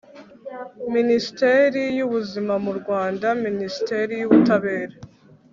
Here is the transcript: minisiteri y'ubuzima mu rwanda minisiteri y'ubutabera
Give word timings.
minisiteri 0.95 1.81
y'ubuzima 1.97 2.53
mu 2.65 2.71
rwanda 2.79 3.27
minisiteri 3.45 4.13
y'ubutabera 4.21 4.95